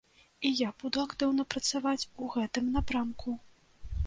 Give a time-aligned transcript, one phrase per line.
[0.49, 3.37] І я буду актыўна працаваць у гэтым напрамку.